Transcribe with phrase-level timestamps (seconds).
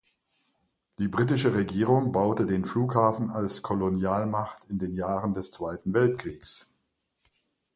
[0.97, 6.71] Die britische Regierung baute den Flughafen als Kolonialmacht in den Jahren des Zweiten Weltkriegs.